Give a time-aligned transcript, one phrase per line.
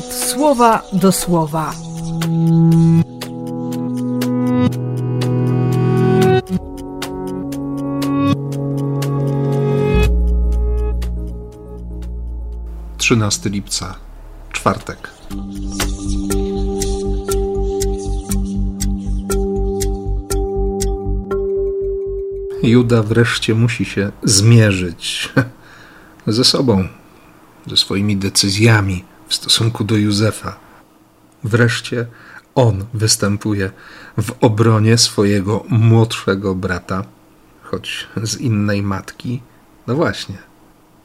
[0.00, 1.74] słowa do słowa.
[12.96, 13.94] Trzynasty lipca,
[14.52, 15.10] czwartek.
[22.62, 25.28] Juda wreszcie musi się zmierzyć
[26.26, 26.88] ze sobą,
[27.66, 30.56] ze swoimi decyzjami stosunku do Józefa.
[31.44, 32.06] Wreszcie
[32.54, 33.70] on występuje
[34.22, 37.04] w obronie swojego młodszego brata,
[37.62, 39.42] choć z innej matki.
[39.86, 40.38] No właśnie,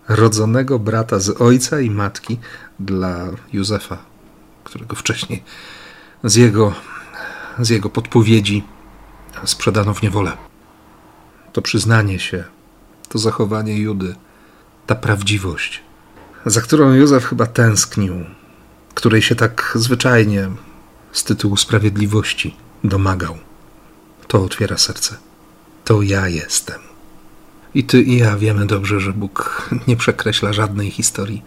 [0.07, 2.39] rodzonego brata z ojca i matki
[2.79, 3.97] dla Józefa,
[4.63, 5.43] którego wcześniej
[6.23, 6.73] z jego,
[7.59, 8.63] z jego podpowiedzi
[9.45, 10.31] sprzedano w niewolę.
[11.53, 12.43] To przyznanie się,
[13.09, 14.15] to zachowanie Judy,
[14.85, 15.83] ta prawdziwość,
[16.47, 18.25] za którą Józef chyba tęsknił,
[18.93, 20.49] której się tak zwyczajnie
[21.11, 23.37] z tytułu sprawiedliwości domagał.
[24.27, 25.17] To otwiera serce.
[25.85, 26.79] To ja jestem.
[27.73, 31.43] I ty i ja wiemy dobrze, że Bóg nie przekreśla żadnej historii,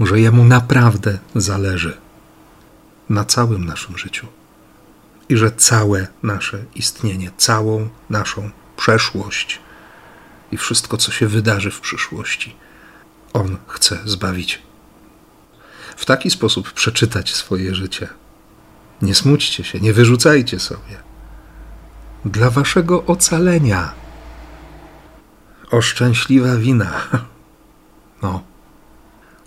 [0.00, 1.96] że Jemu naprawdę zależy
[3.08, 4.26] na całym naszym życiu
[5.28, 9.60] i że całe nasze istnienie, całą naszą przeszłość
[10.52, 12.56] i wszystko, co się wydarzy w przyszłości,
[13.32, 14.62] On chce zbawić.
[15.96, 18.08] W taki sposób przeczytać swoje życie.
[19.02, 20.96] Nie smućcie się, nie wyrzucajcie sobie.
[22.24, 23.92] Dla waszego ocalenia.
[25.70, 26.92] O szczęśliwa wina.
[28.22, 28.42] No,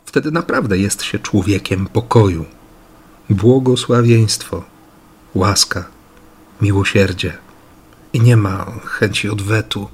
[0.06, 2.46] wtedy naprawdę jest się człowiekiem pokoju,
[3.30, 4.64] błogosławieństwo,
[5.36, 5.86] łaska,
[6.62, 7.38] miłosierdzie
[8.14, 9.90] i nie ma chęci odwetu,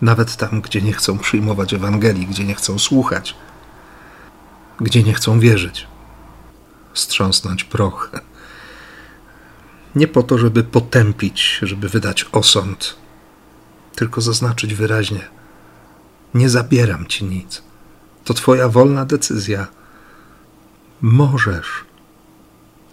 [0.00, 3.36] nawet tam, gdzie nie chcą przyjmować Ewangelii, gdzie nie chcą słuchać,
[4.80, 5.86] gdzie nie chcą wierzyć,
[6.94, 8.10] strząsnąć proch.
[9.94, 12.96] Nie po to, żeby potępić, żeby wydać osąd,
[13.94, 15.28] tylko zaznaczyć wyraźnie:
[16.34, 17.62] Nie zabieram ci nic.
[18.24, 19.66] To Twoja wolna decyzja.
[21.00, 21.84] Możesz,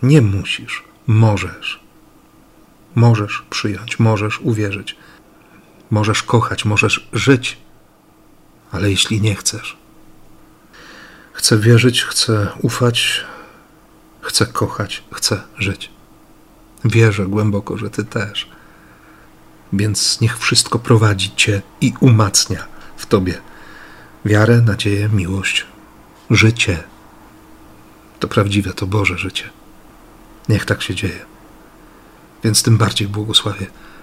[0.03, 1.83] nie musisz, możesz.
[2.95, 4.95] Możesz przyjąć, możesz uwierzyć,
[5.93, 7.57] możesz kochać, możesz żyć,
[8.71, 9.77] ale jeśli nie chcesz,
[11.33, 13.25] chcę wierzyć, chcę ufać,
[14.21, 15.89] chcę kochać, chcę żyć.
[16.85, 18.49] Wierzę głęboko, że Ty też.
[19.73, 22.67] Więc niech wszystko prowadzi Cię i umacnia
[22.97, 23.41] w Tobie
[24.25, 25.65] wiarę, nadzieję, miłość,
[26.29, 26.83] życie.
[28.19, 29.49] To prawdziwe, to Boże życie.
[30.49, 31.25] Niech tak się dzieje.
[32.43, 33.67] Więc tym bardziej błogosławię